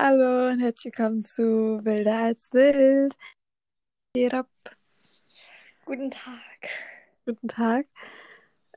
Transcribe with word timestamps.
Hallo 0.00 0.52
und 0.52 0.60
herzlich 0.60 0.96
willkommen 0.96 1.24
zu 1.24 1.84
Wilder 1.84 2.18
als 2.18 2.52
Wild. 2.52 3.16
Geht 4.14 4.32
ab. 4.32 4.48
Guten 5.86 6.12
Tag. 6.12 6.68
Guten 7.26 7.48
Tag. 7.48 7.86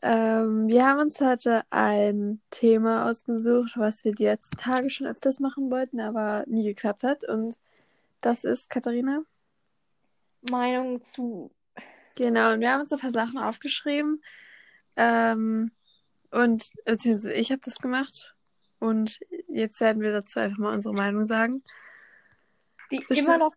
Ähm, 0.02 0.68
wir 0.68 0.84
haben 0.84 1.00
uns 1.00 1.22
heute 1.22 1.62
ein 1.70 2.42
Thema 2.50 3.08
ausgesucht, 3.08 3.74
was 3.78 4.04
wir 4.04 4.14
die 4.14 4.24
letzten 4.24 4.58
Tage 4.58 4.90
schon 4.90 5.06
öfters 5.06 5.40
machen 5.40 5.70
wollten, 5.70 6.00
aber 6.00 6.44
nie 6.48 6.64
geklappt 6.64 7.04
hat. 7.04 7.24
Und 7.24 7.54
das 8.22 8.44
ist 8.44 8.72
Katharina. 8.72 9.22
Meinung 10.50 11.04
zu. 11.04 11.52
Genau, 12.16 12.54
und 12.54 12.62
wir 12.62 12.72
haben 12.72 12.82
uns 12.82 12.92
ein 12.92 13.00
paar 13.00 13.12
Sachen 13.12 13.38
aufgeschrieben. 13.38 14.24
Ähm, 14.96 15.70
und 16.32 16.72
beziehungsweise 16.84 17.34
ich 17.34 17.52
habe 17.52 17.62
das 17.64 17.78
gemacht. 17.78 18.34
Und 18.82 19.20
jetzt 19.48 19.80
werden 19.80 20.02
wir 20.02 20.12
dazu 20.12 20.40
einfach 20.40 20.58
mal 20.58 20.74
unsere 20.74 20.96
Meinung 20.96 21.24
sagen. 21.24 21.64
Die 22.92 23.00
Bist 23.08 23.22
immer 23.22 23.38
du- 23.38 23.46
noch. 23.46 23.54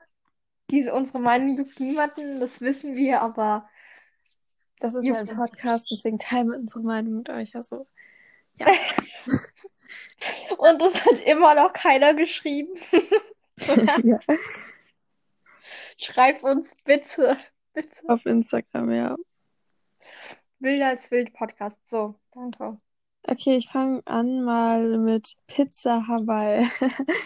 Diese 0.70 0.92
unsere 0.94 1.18
Meinung 1.18 1.56
juckt 1.56 1.80
niemanden, 1.80 2.40
das 2.40 2.60
wissen 2.60 2.94
wir, 2.94 3.20
aber 3.20 3.68
Das 4.80 4.94
ist 4.94 5.04
ja 5.06 5.16
ein 5.16 5.26
Podcast, 5.26 5.90
deswegen 5.90 6.18
teilen 6.18 6.48
wir 6.48 6.58
unsere 6.58 6.82
Meinung 6.82 7.16
mit 7.16 7.28
euch. 7.30 7.54
Also, 7.54 7.86
ja. 8.58 8.66
und 10.58 10.82
es 10.82 11.04
hat 11.04 11.20
immer 11.20 11.54
noch 11.54 11.72
keiner 11.72 12.14
geschrieben. 12.14 12.74
ja. 14.04 14.18
Schreibt 15.98 16.42
uns 16.44 16.74
bitte, 16.84 17.36
bitte. 17.72 18.08
Auf 18.08 18.24
Instagram, 18.26 18.90
ja. 18.90 19.16
Wilder 20.60 20.88
als 20.88 21.10
Wild 21.10 21.32
Podcast. 21.34 21.78
So, 21.88 22.18
danke. 22.32 22.78
Okay, 23.26 23.56
ich 23.56 23.68
fange 23.68 24.02
an 24.06 24.44
mal 24.44 24.98
mit 24.98 25.36
Pizza 25.46 26.06
Hawaii. 26.08 26.66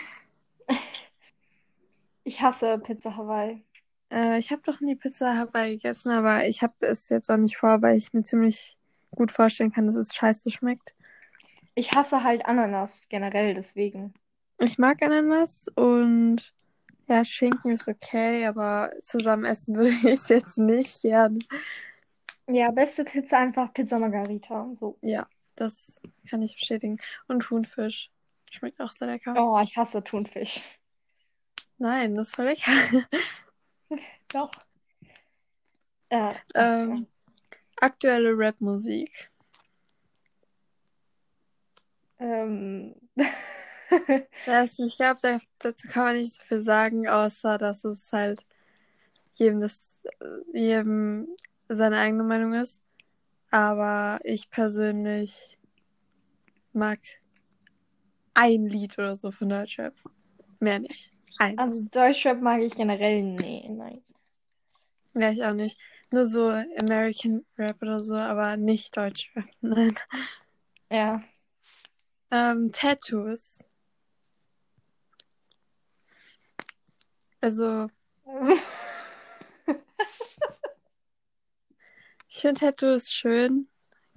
Ich 2.24 2.40
hasse 2.42 2.78
Pizza 2.78 3.16
Hawaii. 3.16 3.64
äh, 4.12 4.38
ich 4.38 4.50
habe 4.50 4.62
doch 4.64 4.80
nie 4.80 4.96
Pizza 4.96 5.36
Hawaii 5.36 5.76
gegessen, 5.76 6.10
aber 6.12 6.46
ich 6.46 6.62
habe 6.62 6.74
es 6.80 7.08
jetzt 7.08 7.30
auch 7.30 7.36
nicht 7.36 7.56
vor, 7.56 7.82
weil 7.82 7.96
ich 7.96 8.12
mir 8.12 8.22
ziemlich 8.22 8.76
gut 9.10 9.32
vorstellen 9.32 9.72
kann, 9.72 9.86
dass 9.86 9.96
es 9.96 10.14
scheiße 10.14 10.50
schmeckt. 10.50 10.94
Ich 11.74 11.92
hasse 11.92 12.22
halt 12.22 12.44
Ananas 12.46 13.02
generell, 13.08 13.54
deswegen. 13.54 14.12
Ich 14.58 14.78
mag 14.78 15.02
Ananas 15.02 15.66
und 15.76 16.52
ja, 17.08 17.24
Schinken 17.24 17.70
ist 17.70 17.88
okay, 17.88 18.44
aber 18.46 18.92
zusammen 19.02 19.44
essen 19.44 19.74
würde 19.76 19.90
ich 19.90 20.04
es 20.04 20.28
jetzt 20.28 20.58
nicht 20.58 21.02
gern. 21.02 21.38
Ja, 22.46 22.70
beste 22.70 23.04
Pizza 23.04 23.38
einfach 23.38 23.72
Pizza 23.72 23.98
Margarita. 23.98 24.68
So. 24.74 24.98
Ja, 25.02 25.26
das 25.60 26.00
kann 26.28 26.42
ich 26.42 26.54
bestätigen. 26.54 26.98
Und 27.26 27.40
Thunfisch. 27.40 28.10
Schmeckt 28.50 28.80
auch 28.80 28.92
sehr 28.92 29.08
lecker. 29.08 29.34
Oh, 29.36 29.60
ich 29.60 29.76
hasse 29.76 30.02
Thunfisch. 30.02 30.60
Nein, 31.78 32.14
das 32.14 32.28
ist 32.28 32.36
voll 32.36 32.46
lecker. 32.46 32.72
Doch. 34.32 34.50
Äh, 36.10 36.34
Ähm, 36.54 37.06
aktuelle 37.76 38.30
Rap-Musik. 38.36 39.30
ähm. 42.18 42.94
Das, 44.44 44.78
ich 44.78 44.96
glaube, 44.98 45.18
da, 45.22 45.38
dazu 45.60 45.88
kann 45.88 46.04
man 46.04 46.16
nicht 46.16 46.34
so 46.34 46.42
viel 46.42 46.60
sagen, 46.60 47.08
außer 47.08 47.56
dass 47.56 47.84
es 47.86 48.12
halt 48.12 48.46
jedem, 49.32 49.60
das, 49.60 50.02
jedem 50.52 51.26
seine 51.70 51.98
eigene 51.98 52.22
Meinung 52.22 52.52
ist. 52.52 52.82
Aber 53.50 54.20
ich 54.24 54.50
persönlich 54.50 55.58
mag 56.72 56.98
ein 58.34 58.66
Lied 58.66 58.98
oder 58.98 59.16
so 59.16 59.32
von 59.32 59.48
Deutschrap. 59.48 59.94
Mehr 60.60 60.80
nicht. 60.80 61.10
Eins. 61.38 61.58
Also 61.58 61.88
Deutschrap 61.90 62.40
mag 62.40 62.60
ich 62.60 62.74
generell, 62.74 63.22
nee, 63.22 63.68
nein. 63.70 64.02
Ja, 65.14 65.30
ich 65.30 65.44
auch 65.44 65.54
nicht. 65.54 65.78
Nur 66.10 66.24
so 66.24 66.48
American 66.48 67.44
Rap 67.58 67.82
oder 67.82 68.00
so, 68.00 68.14
aber 68.14 68.56
nicht 68.56 68.96
Deutschrap. 68.96 69.44
Nein. 69.60 69.94
Ja. 70.90 71.22
Ähm, 72.30 72.70
Tattoos. 72.72 73.64
Also, 77.40 77.88
ich 82.38 82.42
finde 82.42 82.60
Tattoos 82.60 83.12
schön. 83.12 83.66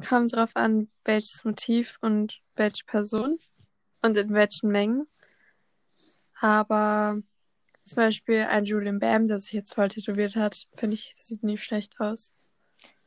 Kommt 0.07 0.35
drauf 0.35 0.51
an, 0.53 0.91
welches 1.05 1.43
Motiv 1.43 1.97
und 2.01 2.39
welche 2.53 2.85
Person 2.85 3.39
und 4.03 4.15
in 4.15 4.31
welchen 4.31 4.69
Mengen. 4.69 5.07
Aber 6.39 7.19
zum 7.83 7.95
Beispiel 7.95 8.41
ein 8.43 8.65
Julian 8.65 8.99
Bam, 8.99 9.27
der 9.27 9.39
sich 9.39 9.53
jetzt 9.53 9.73
voll 9.73 9.87
tätowiert 9.87 10.35
hat, 10.35 10.67
finde 10.75 10.93
ich, 10.93 11.15
sieht 11.17 11.41
nie 11.41 11.57
schlecht 11.57 11.99
aus. 11.99 12.31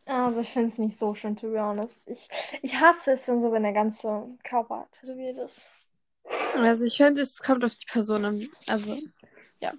Also 0.04 0.40
ich 0.40 0.50
finde 0.50 0.70
es 0.70 0.78
nicht 0.78 0.98
so 0.98 1.14
schön, 1.14 1.36
to 1.36 1.48
be 1.48 1.62
honest. 1.62 2.08
Ich, 2.08 2.28
ich 2.62 2.74
hasse 2.74 3.12
es, 3.12 3.28
wenn 3.28 3.40
so, 3.40 3.52
wenn 3.52 3.62
der 3.62 3.72
ganze 3.72 4.26
Körper 4.42 4.88
tätowiert 4.90 5.38
ist. 5.38 5.68
Also 6.56 6.86
ich 6.86 6.96
finde, 6.96 7.20
es 7.20 7.40
kommt 7.40 7.64
auf 7.64 7.76
die 7.76 7.86
Person 7.86 8.24
an. 8.24 8.48
Also, 8.66 8.98
ja. 9.60 9.74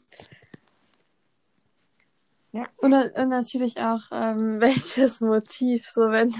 Ja. 2.55 2.69
Und, 2.77 2.93
und 2.93 3.29
natürlich 3.29 3.77
auch, 3.79 4.03
ähm, 4.11 4.61
welches 4.61 5.19
Motiv. 5.19 5.87
So, 5.87 6.09
wenn. 6.09 6.33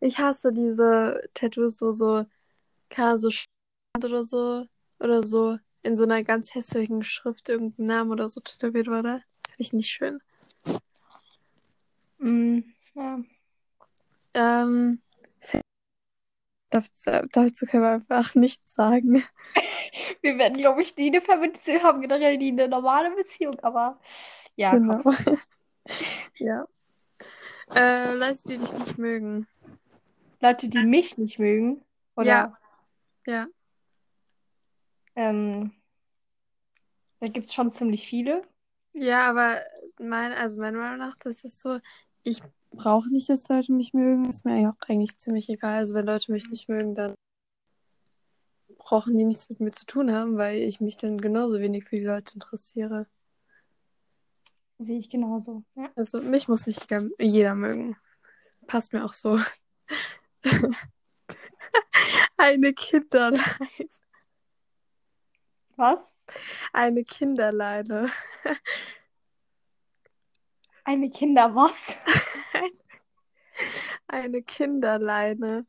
Ich 0.00 0.18
hasse 0.18 0.52
diese 0.52 1.22
Tattoos, 1.34 1.78
so, 1.78 1.90
so, 1.90 2.26
keine 2.90 3.16
so 3.18 3.30
oder 4.04 4.22
so. 4.22 4.66
Oder 5.00 5.22
so 5.22 5.58
in 5.82 5.96
so 5.96 6.04
einer 6.04 6.22
ganz 6.22 6.54
hässlichen 6.54 7.02
Schrift 7.02 7.48
irgendein 7.48 7.86
Name 7.86 8.12
oder 8.12 8.28
so 8.28 8.40
tätowiert 8.40 8.88
wurde. 8.88 9.22
Finde 9.48 9.60
ich 9.60 9.72
nicht 9.72 9.88
schön. 9.88 10.20
Mm, 12.18 12.60
ja. 12.94 13.20
Ähm. 14.34 15.00
Dazu, 16.70 17.26
dazu 17.32 17.64
können 17.64 17.82
wir 17.82 17.90
einfach 17.92 18.34
nichts 18.34 18.74
sagen. 18.74 19.24
Wir 20.20 20.36
werden, 20.36 20.58
glaube 20.58 20.82
ich, 20.82 20.96
nie 20.96 21.06
eine 21.06 21.22
Fernbeziehung 21.22 21.82
haben, 21.82 22.00
generell 22.02 22.36
nie 22.36 22.52
eine 22.52 22.68
normale 22.68 23.10
Beziehung, 23.14 23.58
aber 23.60 23.98
ja, 24.58 24.72
Genau. 24.72 25.02
ja. 26.36 26.66
Äh, 27.74 28.14
Leute, 28.14 28.40
die 28.48 28.58
dich 28.58 28.72
nicht 28.72 28.98
mögen. 28.98 29.46
Leute, 30.40 30.68
die 30.68 30.84
mich 30.84 31.16
nicht 31.16 31.38
mögen, 31.38 31.82
oder 32.16 32.26
Ja. 32.26 32.58
Ja. 33.26 33.46
ähm, 35.14 35.72
da 37.20 37.28
gibt 37.28 37.46
es 37.46 37.54
schon 37.54 37.70
ziemlich 37.70 38.08
viele. 38.08 38.42
Ja, 38.94 39.28
aber 39.28 39.60
mein, 40.00 40.32
also 40.32 40.58
meiner 40.60 40.78
Meinung 40.78 40.98
nach, 40.98 41.16
das 41.18 41.44
ist 41.44 41.60
so, 41.60 41.78
ich 42.22 42.42
brauche 42.70 43.10
nicht, 43.10 43.28
dass 43.28 43.48
Leute 43.48 43.72
mich 43.72 43.92
mögen. 43.92 44.28
Ist 44.28 44.44
mir 44.44 44.70
auch 44.70 44.88
eigentlich 44.88 45.16
ziemlich 45.18 45.48
egal. 45.48 45.76
Also 45.78 45.94
wenn 45.94 46.06
Leute 46.06 46.32
mich 46.32 46.50
nicht 46.50 46.68
mögen, 46.68 46.94
dann 46.94 47.14
brauchen 48.76 49.16
die 49.16 49.24
nichts 49.24 49.48
mit 49.50 49.60
mir 49.60 49.72
zu 49.72 49.86
tun 49.86 50.12
haben, 50.12 50.36
weil 50.36 50.58
ich 50.58 50.80
mich 50.80 50.96
dann 50.96 51.20
genauso 51.20 51.58
wenig 51.60 51.84
für 51.84 51.96
die 51.96 52.04
Leute 52.04 52.34
interessiere. 52.34 53.06
Sehe 54.78 54.98
ich 54.98 55.10
genauso. 55.10 55.64
Ja. 55.74 55.90
Also 55.96 56.20
mich 56.20 56.46
muss 56.48 56.66
nicht 56.66 56.88
jeder, 56.90 57.08
jeder 57.18 57.54
mögen. 57.54 57.96
Passt 58.66 58.92
mir 58.92 59.04
auch 59.04 59.12
so. 59.12 59.40
Eine 62.36 62.72
Kinderleine. 62.72 63.42
Was? 65.76 65.98
Eine 66.72 67.04
Kinderleine. 67.04 68.10
Eine 70.84 71.10
Kinder 71.10 71.54
was? 71.54 71.76
Eine 74.06 74.42
Kinderleine. 74.42 75.66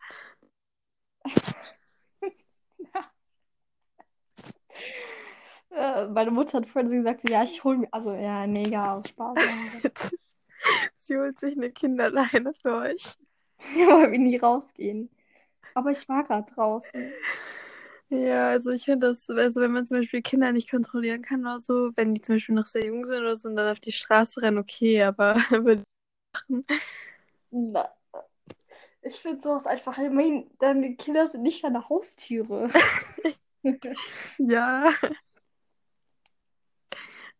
Äh, 5.72 5.82
meine 6.07 6.31
Mutter 6.31 6.59
hat 6.59 6.67
vorhin 6.67 6.90
so 6.90 6.96
gesagt, 6.96 7.29
ja, 7.29 7.43
ich 7.43 7.63
hole 7.63 7.78
mir, 7.78 7.87
also 7.91 8.13
ja, 8.13 8.47
nee, 8.47 8.66
egal, 8.66 8.99
aus 8.99 9.07
Spaß. 9.09 9.37
Ja. 9.84 9.90
Sie 10.99 11.17
holt 11.17 11.40
sich 11.40 11.55
eine 11.55 11.72
Kinderleine 11.72 12.53
für 12.53 12.75
euch. 12.75 13.16
weil 13.75 14.11
wir 14.11 14.19
nie 14.19 14.37
rausgehen. 14.37 15.09
Aber 15.73 15.91
ich 15.91 16.07
war 16.09 16.23
gerade 16.23 16.51
draußen. 16.51 17.11
Ja, 18.09 18.49
also 18.49 18.72
ich 18.72 18.85
finde 18.85 19.07
das, 19.07 19.29
also 19.29 19.61
wenn 19.61 19.72
man 19.72 19.85
zum 19.85 19.97
Beispiel 19.97 20.22
Kinder 20.23 20.51
nicht 20.51 20.69
kontrollieren 20.72 21.22
kann 21.22 21.41
oder 21.41 21.59
so, 21.59 21.91
wenn 21.96 22.16
die 22.16 22.22
zum 22.22 22.35
Beispiel 22.35 22.55
noch 22.55 22.66
sehr 22.66 22.85
jung 22.85 23.05
sind 23.05 23.19
oder 23.19 23.35
so 23.35 23.47
und 23.47 23.55
dann 23.55 23.72
auf 23.72 23.79
die 23.79 23.91
Straße 23.91 24.41
rennen, 24.41 24.57
okay, 24.57 25.03
aber 25.03 25.37
Na, 27.51 27.90
ich 29.01 29.16
finde 29.16 29.40
sowas 29.40 29.67
einfach, 29.67 29.97
ich 29.97 30.09
meine, 30.09 30.46
deine 30.59 30.96
Kinder 30.96 31.28
sind 31.28 31.43
nicht 31.43 31.63
deine 31.63 31.87
Haustiere. 31.87 32.69
ja. 34.37 34.91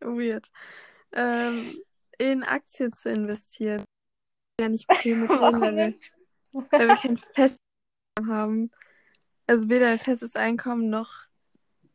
Weird. 0.00 0.50
Ähm, 1.12 1.78
in 2.18 2.42
Aktien 2.42 2.92
zu 2.92 3.10
investieren. 3.10 3.84
Ja, 4.60 4.68
nicht 4.68 4.92
viel 4.96 5.16
mit 5.16 5.30
drin, 5.30 5.60
weil 5.60 5.76
wir, 5.76 5.94
weil 6.70 6.88
wir 6.88 6.96
kein 6.96 7.16
festes 7.16 7.58
Einkommen 8.16 8.36
haben. 8.36 8.70
Also 9.46 9.68
weder 9.68 9.88
ein 9.88 9.98
festes 9.98 10.36
Einkommen 10.36 10.90
noch 10.90 11.24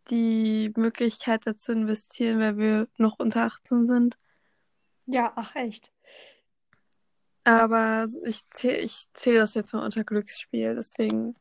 die 0.09 0.73
Möglichkeit 0.75 1.41
dazu 1.45 1.71
investieren, 1.71 2.39
weil 2.39 2.57
wir 2.57 2.87
noch 2.97 3.19
unter 3.19 3.43
18 3.43 3.85
sind. 3.85 4.17
Ja, 5.05 5.31
ach 5.35 5.55
echt. 5.55 5.91
Aber 7.43 8.07
ich 8.23 8.41
zähle 8.49 8.79
ich 8.79 9.05
zähl 9.13 9.35
das 9.35 9.53
jetzt 9.53 9.73
mal 9.73 9.85
unter 9.85 10.03
Glücksspiel. 10.03 10.75
Deswegen, 10.75 11.35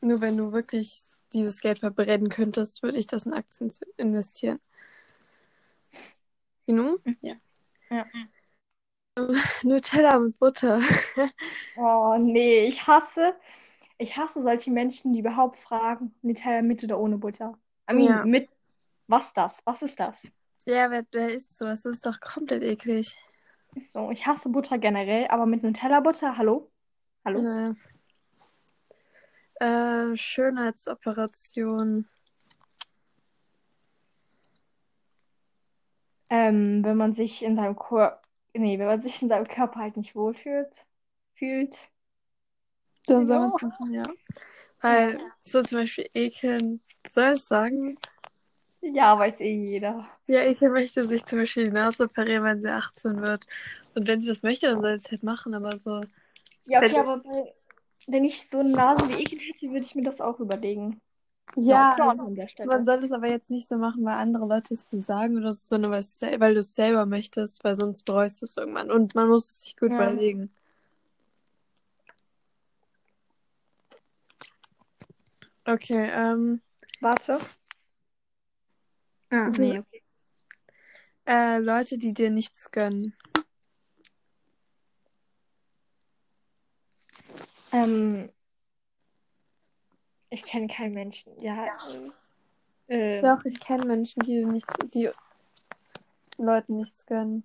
nur 0.00 0.20
wenn 0.20 0.36
du 0.36 0.52
wirklich 0.52 1.02
dieses 1.32 1.60
Geld 1.60 1.80
verbrennen 1.80 2.30
könntest, 2.30 2.82
würde 2.82 2.98
ich 2.98 3.06
das 3.06 3.26
in 3.26 3.34
Aktien 3.34 3.70
investieren. 3.98 4.60
Genug? 6.66 7.00
Ja. 7.22 7.34
Ja. 7.90 8.06
Nutella 9.62 10.18
mit 10.18 10.38
Butter. 10.38 10.80
Oh 11.78 12.16
nee, 12.18 12.66
ich 12.66 12.86
hasse, 12.86 13.34
ich 13.98 14.16
hasse 14.16 14.42
solche 14.42 14.70
Menschen, 14.70 15.12
die 15.12 15.20
überhaupt 15.20 15.58
fragen, 15.58 16.14
Nutella 16.22 16.62
mit 16.62 16.82
oder 16.84 16.98
ohne 16.98 17.18
Butter. 17.18 17.58
I 17.90 17.94
mean, 17.94 18.06
Ja. 18.06 18.24
mit, 18.24 18.48
was 19.08 19.32
das? 19.34 19.54
Was 19.64 19.82
ist 19.82 20.00
das? 20.00 20.16
Ja, 20.64 20.90
wer, 20.90 21.04
wer 21.12 21.34
isst 21.34 21.58
sowas? 21.58 21.82
Das 21.82 21.96
ist 21.96 22.06
doch 22.06 22.18
komplett 22.20 22.62
eklig. 22.62 23.16
Ist 23.74 23.92
so, 23.92 24.10
ich 24.10 24.26
hasse 24.26 24.48
Butter 24.48 24.78
generell, 24.78 25.26
aber 25.28 25.44
mit 25.46 25.62
Nutella-Butter, 25.62 26.36
hallo? 26.38 26.70
Hallo? 27.24 27.40
Nee. 27.40 27.74
Äh, 29.60 30.16
Schönheitsoperation. 30.16 32.08
Ähm, 36.30 36.84
wenn 36.84 36.96
man 36.96 37.14
sich 37.14 37.42
in 37.42 37.56
seinem 37.56 37.76
Kor 37.76 38.20
nee, 38.54 38.78
wenn 38.78 38.86
man 38.86 39.02
sich 39.02 39.20
in 39.22 39.28
seinem 39.28 39.46
Körper 39.48 39.80
halt 39.80 39.96
nicht 39.96 40.14
wohlfühlt, 40.14 40.86
fühlt. 41.34 41.76
Dann 43.06 43.26
soll 43.26 43.36
Ja. 43.36 43.40
man 43.40 43.50
es 43.50 43.60
machen, 43.60 43.92
ja. 43.94 44.02
Weil 44.80 45.18
so 45.40 45.62
zum 45.62 45.78
Beispiel 45.80 46.08
Ekeln, 46.14 46.80
soll 47.10 47.32
ich 47.34 47.44
sagen? 47.44 47.98
Ja, 48.80 49.18
weiß 49.18 49.40
eh 49.40 49.52
jeder. 49.54 50.08
Ja, 50.26 50.40
Ekel 50.42 50.70
möchte 50.70 51.06
sich 51.06 51.24
zum 51.24 51.38
Beispiel 51.38 51.64
die 51.66 51.70
Nase 51.70 52.04
operieren, 52.04 52.44
wenn 52.44 52.60
sie 52.60 52.68
18 52.68 53.22
wird. 53.22 53.46
Und 53.94 54.06
wenn 54.08 54.20
sie 54.20 54.28
das 54.28 54.42
möchte, 54.42 54.66
dann 54.66 54.80
soll 54.80 54.98
sie 54.98 55.06
es 55.06 55.10
halt 55.12 55.22
machen, 55.22 55.54
aber 55.54 55.78
so. 55.78 56.02
Ja, 56.64 56.80
okay, 56.80 56.98
aber 56.98 57.18
bei, 57.18 57.54
wenn 58.06 58.24
ich 58.24 58.48
so 58.48 58.58
eine 58.60 58.70
Nase 58.70 59.08
wie 59.08 59.22
Ekel 59.22 59.38
hätte, 59.40 59.68
würde 59.72 59.84
ich 59.86 59.94
mir 59.94 60.02
das 60.04 60.20
auch 60.20 60.40
überlegen. 60.40 61.00
Ja, 61.54 61.94
Front 61.96 62.10
also, 62.10 62.22
an 62.24 62.34
der 62.34 62.48
Stelle. 62.48 62.68
man 62.68 62.84
soll 62.84 63.04
es 63.04 63.12
aber 63.12 63.28
jetzt 63.28 63.50
nicht 63.50 63.66
so 63.68 63.76
machen, 63.76 64.04
weil 64.04 64.14
andere 64.14 64.46
Leute 64.46 64.74
es 64.74 64.86
dir 64.86 65.00
sagen 65.00 65.38
oder 65.38 65.52
so, 65.52 65.60
sondern 65.66 65.92
weil, 65.92 66.54
du 66.54 66.60
es 66.60 66.74
selber 66.74 67.06
möchtest, 67.06 67.64
weil 67.64 67.74
sonst 67.74 68.04
bereust 68.04 68.42
du 68.42 68.46
es 68.46 68.56
irgendwann. 68.56 68.90
Und 68.90 69.14
man 69.14 69.28
muss 69.28 69.48
es 69.48 69.62
sich 69.62 69.76
gut 69.76 69.90
Ja. 69.90 69.96
überlegen. 69.96 70.50
Okay, 75.64 76.10
ähm, 76.12 76.60
Warte. 77.00 77.40
Ah, 79.30 79.48
nee, 79.50 79.78
okay. 79.78 80.02
äh, 81.26 81.58
Leute, 81.58 81.98
die 81.98 82.14
dir 82.14 82.30
nichts 82.30 82.70
gönnen. 82.70 83.14
Ähm, 87.72 88.30
ich 90.36 90.42
kenne 90.42 90.68
keinen 90.68 90.92
Menschen. 90.92 91.32
Ja. 91.40 91.66
Ähm, 92.88 93.22
Doch, 93.22 93.42
ich 93.46 93.58
kenne 93.58 93.86
Menschen, 93.86 94.20
die 94.20 94.44
nichts, 94.44 94.72
die 94.92 95.10
Leuten 96.36 96.76
nichts 96.76 97.06
gönnen. 97.06 97.42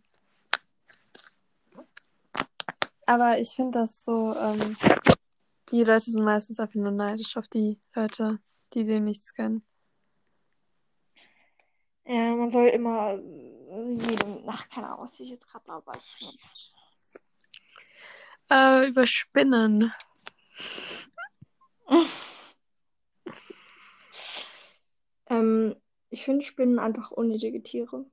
Aber 3.06 3.40
ich 3.40 3.52
finde 3.52 3.80
das 3.80 4.04
so, 4.04 4.36
ähm, 4.36 4.76
die 5.72 5.84
Leute 5.86 6.12
sind 6.12 6.24
meistens 6.24 6.60
einfach 6.60 6.76
nur 6.76 6.92
neidisch 6.92 7.38
auf 7.38 7.48
die 7.48 7.80
Leute, 7.96 8.40
die 8.74 8.86
dir 8.86 9.00
nichts 9.00 9.34
gönnen. 9.34 9.66
Ja, 12.06 12.36
man 12.36 12.52
soll 12.52 12.68
immer 12.68 13.14
äh, 13.14 13.92
jedem, 13.94 14.44
ach, 14.48 14.68
keine 14.68 14.88
Ahnung, 14.88 15.06
was 15.06 15.18
ich 15.20 15.30
jetzt 15.30 15.48
gerade 15.48 15.66
da 15.66 15.86
war. 15.86 15.96
Ich, 15.96 16.40
Äh, 18.50 18.90
über 18.90 19.06
Spinnen. 19.06 19.94
ähm, 25.32 25.76
ich 26.10 26.26
finde 26.26 26.46
Spinnen 26.46 26.78
einfach 26.78 27.10
unnötige 27.12 27.64
Tiere. 27.64 28.06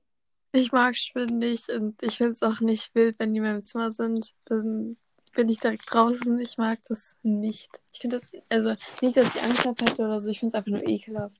Ich 0.51 0.71
mag 0.71 0.95
Spinnen 0.95 1.37
nicht 1.37 1.69
und 1.69 2.01
ich 2.01 2.17
finde 2.17 2.31
es 2.31 2.41
auch 2.41 2.61
nicht 2.61 2.95
wild, 2.95 3.19
wenn 3.19 3.33
die 3.33 3.37
in 3.37 3.43
meinem 3.43 3.63
Zimmer 3.63 3.91
sind. 3.91 4.33
Dann 4.45 4.97
bin 5.33 5.49
ich 5.49 5.59
direkt 5.59 5.83
draußen. 5.93 6.39
Ich 6.39 6.57
mag 6.57 6.79
das 6.87 7.17
nicht. 7.21 7.69
Ich 7.93 7.99
finde 7.99 8.17
das, 8.17 8.31
also 8.49 8.73
nicht, 9.01 9.17
dass 9.17 9.35
ich 9.35 9.41
Angst 9.43 9.65
davor 9.65 9.87
hätte 9.87 10.05
oder 10.05 10.19
so, 10.21 10.29
ich 10.29 10.39
finde 10.39 10.55
es 10.55 10.55
einfach 10.55 10.71
nur 10.71 10.87
ekelhaft. 10.87 11.39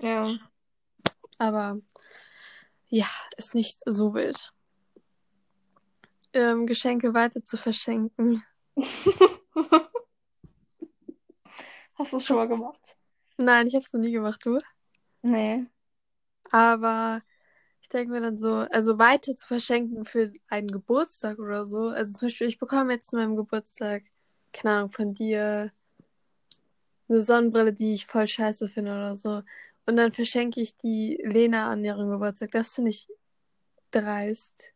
Ja. 0.00 0.36
Aber 1.38 1.80
ja, 2.88 3.08
ist 3.36 3.54
nicht 3.54 3.80
so 3.86 4.14
wild. 4.14 4.52
Ähm, 6.32 6.66
Geschenke 6.66 7.14
weiter 7.14 7.42
zu 7.42 7.56
verschenken. 7.56 8.44
Hast 11.94 12.12
du 12.12 12.16
es 12.18 12.24
schon 12.24 12.36
mal 12.36 12.48
gemacht? 12.48 12.96
Nein, 13.38 13.66
ich 13.66 13.74
habe 13.74 13.82
es 13.82 13.92
noch 13.92 14.00
nie 14.00 14.12
gemacht, 14.12 14.44
du. 14.44 14.58
Nee. 15.24 15.66
Aber 16.52 17.22
ich 17.82 17.88
denke 17.90 18.12
mir 18.12 18.20
dann 18.20 18.38
so, 18.38 18.50
also 18.70 18.98
weiter 18.98 19.36
zu 19.36 19.46
verschenken 19.46 20.04
für 20.04 20.32
einen 20.48 20.70
Geburtstag 20.70 21.38
oder 21.38 21.66
so. 21.66 21.88
Also 21.88 22.12
zum 22.14 22.28
Beispiel, 22.28 22.48
ich 22.48 22.58
bekomme 22.58 22.94
jetzt 22.94 23.10
zu 23.10 23.16
meinem 23.16 23.36
Geburtstag, 23.36 24.04
keine 24.52 24.76
Ahnung, 24.76 24.90
von 24.90 25.14
dir 25.14 25.72
eine 27.08 27.22
Sonnenbrille, 27.22 27.72
die 27.72 27.94
ich 27.94 28.06
voll 28.06 28.28
scheiße 28.28 28.68
finde 28.68 28.92
oder 28.92 29.16
so. 29.16 29.42
Und 29.86 29.96
dann 29.96 30.12
verschenke 30.12 30.60
ich 30.60 30.76
die 30.76 31.20
Lena 31.24 31.70
an 31.70 31.84
ihrem 31.84 32.10
Geburtstag. 32.10 32.50
Das 32.52 32.74
finde 32.74 32.90
ich 32.90 33.08
dreist. 33.92 34.74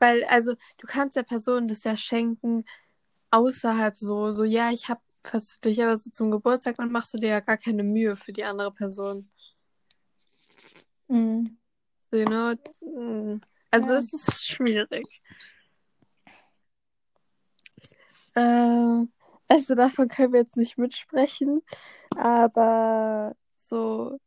Weil, 0.00 0.24
also, 0.24 0.54
du 0.78 0.86
kannst 0.86 1.16
der 1.16 1.22
Person 1.24 1.68
das 1.68 1.84
ja 1.84 1.96
schenken 1.96 2.64
außerhalb 3.30 3.96
so, 3.98 4.32
so, 4.32 4.44
ja, 4.44 4.70
ich 4.72 4.88
hab 4.88 5.00
was 5.32 5.52
für 5.54 5.60
dich, 5.60 5.82
aber 5.82 5.96
so 5.96 6.10
zum 6.10 6.30
Geburtstag, 6.30 6.76
dann 6.76 6.90
machst 6.92 7.14
du 7.14 7.18
dir 7.18 7.28
ja 7.28 7.40
gar 7.40 7.56
keine 7.56 7.82
Mühe 7.82 8.16
für 8.16 8.32
die 8.32 8.44
andere 8.44 8.72
Person. 8.72 9.30
Mhm. 11.08 11.58
So, 12.10 12.16
you 12.18 12.24
know? 12.26 12.54
Mm. 12.80 13.40
Also, 13.70 13.92
Ja. 13.92 13.98
es 13.98 14.12
ist 14.12 14.46
schwierig. 14.46 15.04
Ähm, 18.34 19.12
also, 19.48 19.74
davon 19.74 20.08
können 20.08 20.32
wir 20.32 20.40
jetzt 20.40 20.56
nicht 20.56 20.78
mitsprechen, 20.78 21.62
aber 22.16 23.34
so, 23.58 24.18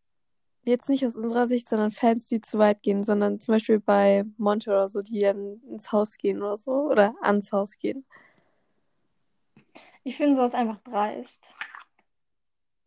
jetzt 0.65 0.89
nicht 0.89 1.05
aus 1.05 1.15
unserer 1.15 1.47
Sicht, 1.47 1.69
sondern 1.69 1.91
Fans, 1.91 2.27
die 2.27 2.41
zu 2.41 2.57
weit 2.57 2.81
gehen, 2.81 3.03
sondern 3.03 3.39
zum 3.41 3.53
Beispiel 3.53 3.79
bei 3.79 4.25
Monte 4.37 4.71
oder 4.71 4.87
so, 4.87 5.01
die 5.01 5.19
dann 5.21 5.61
ins 5.69 5.91
Haus 5.91 6.17
gehen 6.17 6.41
oder 6.41 6.57
so, 6.57 6.71
oder 6.89 7.15
ans 7.21 7.51
Haus 7.51 7.77
gehen. 7.77 8.05
Ich 10.07 10.17
finde 10.17 10.35
sowas 10.35 10.53
einfach 10.53 10.77
dreist. 10.83 11.51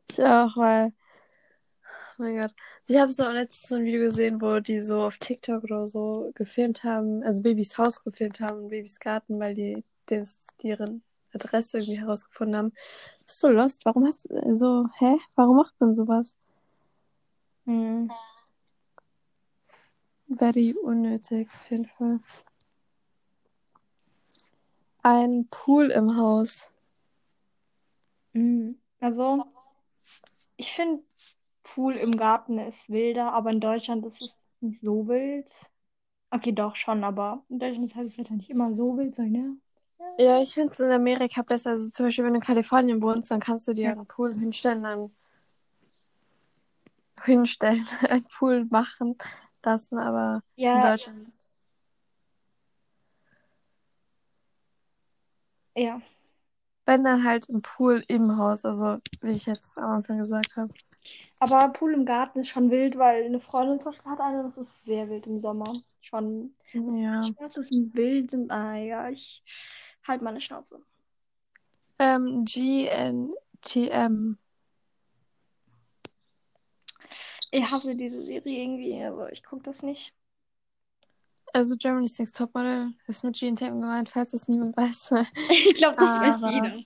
Ich 0.08 0.22
auch, 0.22 0.56
weil, 0.56 0.92
oh 1.82 2.22
mein 2.22 2.36
Gott. 2.36 2.54
Ich 2.86 2.96
habe 2.96 3.10
so 3.10 3.28
letztens 3.28 3.68
so 3.68 3.74
ein 3.74 3.84
Video 3.84 4.02
gesehen, 4.02 4.40
wo 4.40 4.60
die 4.60 4.78
so 4.78 5.02
auf 5.02 5.18
TikTok 5.18 5.64
oder 5.64 5.88
so 5.88 6.30
gefilmt 6.36 6.84
haben, 6.84 7.24
also 7.24 7.42
Babys 7.42 7.76
Haus 7.76 8.04
gefilmt 8.04 8.38
haben 8.38 8.62
und 8.62 8.68
Babys 8.68 9.00
Garten, 9.00 9.40
weil 9.40 9.54
die 9.54 9.84
das, 10.06 10.38
deren 10.62 11.02
Adresse 11.34 11.78
irgendwie 11.78 11.98
herausgefunden 11.98 12.56
haben. 12.56 12.72
Das 13.24 13.34
ist 13.34 13.40
so 13.40 13.48
lost. 13.48 13.84
Warum 13.84 14.06
hast 14.06 14.30
du 14.30 14.54
so, 14.54 14.86
hä? 14.98 15.16
Warum 15.34 15.56
macht 15.56 15.74
man 15.80 15.96
sowas? 15.96 16.36
Mhm. 17.64 18.12
Very 20.28 20.72
unnötig, 20.72 21.48
auf 21.52 21.68
jeden 21.68 21.86
Fall. 21.86 22.20
Ein 25.02 25.48
Pool 25.50 25.90
im 25.90 26.16
Haus. 26.16 26.70
Mhm. 28.32 28.78
Also, 29.00 29.44
ich 30.56 30.72
finde, 30.72 31.02
Pool 31.62 31.96
im 31.96 32.16
Garten 32.16 32.58
ist 32.58 32.88
wilder, 32.88 33.32
aber 33.32 33.50
in 33.50 33.60
Deutschland 33.60 34.04
ist 34.06 34.20
es 34.20 34.36
nicht 34.60 34.80
so 34.80 35.06
wild. 35.08 35.50
Okay, 36.30 36.52
doch 36.52 36.76
schon, 36.76 37.04
aber 37.04 37.44
in 37.48 37.58
Deutschland 37.58 37.86
ist 37.86 37.96
halt 37.96 38.06
das 38.06 38.18
Wetter 38.18 38.34
nicht 38.34 38.50
immer 38.50 38.74
so 38.74 38.96
wild, 38.96 39.14
so, 39.14 39.22
ne? 39.22 39.56
Ja, 40.18 40.40
ich 40.40 40.54
finde 40.54 40.72
es 40.72 40.80
in 40.80 40.90
Amerika 40.90 41.42
besser. 41.42 41.70
Also 41.70 41.90
zum 41.90 42.06
Beispiel, 42.06 42.24
wenn 42.24 42.32
du 42.32 42.38
in 42.38 42.44
Kalifornien 42.44 43.00
wohnst, 43.00 43.30
dann 43.30 43.40
kannst 43.40 43.68
du 43.68 43.72
dir 43.72 43.84
Ja. 43.84 43.92
einen 43.92 44.06
Pool 44.06 44.34
hinstellen, 44.34 44.82
dann 44.82 45.10
hinstellen, 47.24 47.86
einen 48.08 48.24
Pool 48.24 48.64
machen 48.66 49.16
lassen, 49.64 49.98
aber 49.98 50.42
in 50.56 50.64
Ja, 50.64 50.80
Deutschland. 50.80 51.32
ja. 55.74 56.00
Wenn 56.88 57.04
dann 57.04 57.22
halt 57.22 57.50
ein 57.50 57.60
Pool 57.60 58.02
im 58.08 58.38
Haus, 58.38 58.64
also 58.64 58.96
wie 59.20 59.32
ich 59.32 59.44
jetzt 59.44 59.62
am 59.74 59.90
Anfang 59.90 60.16
gesagt 60.16 60.56
habe. 60.56 60.72
Aber 61.38 61.68
Pool 61.68 61.92
im 61.92 62.06
Garten 62.06 62.40
ist 62.40 62.48
schon 62.48 62.70
wild, 62.70 62.96
weil 62.96 63.24
eine 63.24 63.40
Freundin 63.40 63.78
zum 63.78 63.92
Beispiel 63.92 64.10
hat 64.10 64.20
eine, 64.20 64.42
das 64.42 64.56
ist 64.56 64.84
sehr 64.84 65.10
wild 65.10 65.26
im 65.26 65.38
Sommer. 65.38 65.82
Schon. 66.00 66.54
Ja. 66.72 67.24
Schwarzes 67.24 67.70
und 67.70 67.94
wild 67.94 68.30
sind, 68.30 68.50
ah 68.50 68.76
ja, 68.76 69.10
ich 69.10 69.44
halt 70.02 70.22
meine 70.22 70.40
Schnauze. 70.40 70.80
Ähm, 71.98 72.46
GNTM. 72.46 74.38
Ich 77.50 77.70
hasse 77.70 77.94
diese 77.96 78.24
Serie 78.24 78.62
irgendwie, 78.62 79.04
also 79.04 79.26
ich 79.26 79.44
gucke 79.44 79.64
das 79.64 79.82
nicht. 79.82 80.14
Also 81.52 81.76
Germany's 81.76 82.18
Next 82.18 82.36
Topmodel 82.36 82.92
ist 83.06 83.24
mit 83.24 83.36
Gene 83.36 83.56
Tatum 83.56 83.80
gemeint, 83.80 84.08
falls 84.08 84.32
es 84.34 84.48
niemand 84.48 84.76
weiß. 84.76 85.12
Ich 85.50 85.76
glaube, 85.76 85.96
das 85.96 86.08
Aber- 86.08 86.42
weiß 86.42 86.54
jeder. 86.54 86.82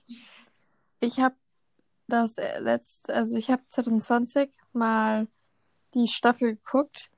Ich 0.99 1.19
habe 1.19 1.35
das 2.07 2.37
äh, 2.37 2.59
letzte, 2.59 3.13
also 3.13 3.35
ich 3.37 3.49
habe 3.51 3.63
2020 3.67 4.49
mal 4.71 5.27
die 5.93 6.07
Staffel 6.07 6.55
geguckt 6.55 7.09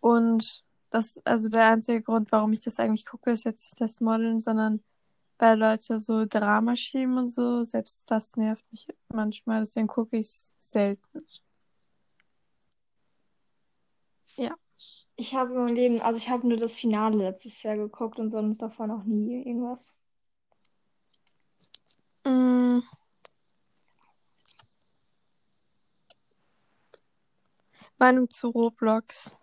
und 0.00 0.64
das, 0.90 1.20
also 1.24 1.48
der 1.48 1.70
einzige 1.70 2.02
Grund, 2.02 2.32
warum 2.32 2.52
ich 2.52 2.60
das 2.60 2.80
eigentlich 2.80 3.06
gucke, 3.06 3.30
ist 3.30 3.44
jetzt 3.44 3.64
nicht 3.66 3.80
das 3.80 4.00
Modeln, 4.00 4.40
sondern 4.40 4.82
weil 5.38 5.58
Leute 5.58 5.98
so 6.00 6.26
Drama 6.26 6.74
schieben 6.74 7.16
und 7.18 7.28
so. 7.28 7.62
Selbst 7.64 8.10
das 8.10 8.36
nervt 8.36 8.64
mich 8.72 8.86
manchmal, 9.12 9.60
deswegen 9.60 9.86
gucke 9.86 10.16
ich 10.16 10.26
es 10.26 10.54
selten. 10.58 11.24
Ich 15.20 15.34
habe 15.34 15.52
in 15.52 15.60
meinem 15.60 15.74
Leben, 15.74 16.00
also 16.00 16.16
ich 16.16 16.30
habe 16.30 16.48
nur 16.48 16.56
das 16.56 16.78
Finale 16.78 17.18
letztes 17.18 17.62
Jahr 17.62 17.76
geguckt 17.76 18.18
und 18.18 18.30
sonst 18.30 18.62
davor 18.62 18.86
noch 18.86 19.04
nie 19.04 19.46
irgendwas. 19.46 19.94
Mm. 22.24 22.78
Meinung 27.98 28.30
zu 28.30 28.48
Roblox. 28.48 29.36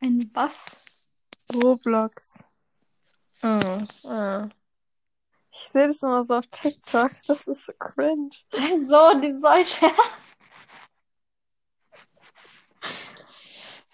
Ein 0.00 0.28
was? 0.34 0.56
Roblox. 1.54 2.42
Mm, 3.42 3.84
mm. 4.02 4.50
Ich 5.52 5.58
sehe 5.60 5.86
das 5.86 6.02
immer 6.02 6.24
so 6.24 6.34
auf 6.34 6.46
TikTok, 6.48 7.10
das 7.28 7.46
ist 7.46 7.64
so 7.64 7.72
cringe. 7.78 8.30
So, 8.50 9.20
die 9.20 9.38
solche. 9.40 9.94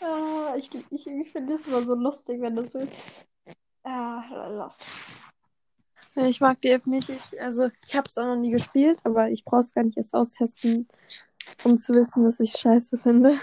Ah, 0.04 0.54
ich 0.56 0.68
ich, 0.90 1.06
ich 1.06 1.32
finde 1.32 1.54
das 1.54 1.66
immer 1.66 1.82
so 1.82 1.94
lustig, 1.94 2.40
wenn 2.40 2.56
das 2.56 2.72
so. 2.72 2.80
Ah, 3.84 4.48
lost. 4.48 4.82
Ich 6.16 6.40
mag 6.40 6.60
die 6.60 6.70
App 6.70 6.86
nicht. 6.86 7.08
Ich, 7.08 7.40
also, 7.40 7.70
ich 7.86 7.96
habe 7.96 8.06
es 8.08 8.18
auch 8.18 8.24
noch 8.24 8.36
nie 8.36 8.50
gespielt, 8.50 8.98
aber 9.04 9.30
ich 9.30 9.44
brauche 9.44 9.62
es 9.62 9.72
gar 9.72 9.82
nicht 9.82 9.96
erst 9.96 10.14
austesten, 10.14 10.88
um 11.64 11.76
zu 11.76 11.94
wissen, 11.94 12.24
dass 12.24 12.40
ich 12.40 12.52
scheiße 12.52 12.98
finde. 12.98 13.38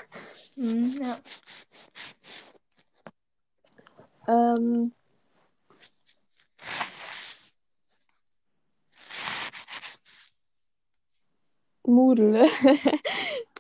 Hm, 0.56 0.94
ja. 1.02 1.18
Ähm, 4.28 4.94
Moodle. 11.88 12.48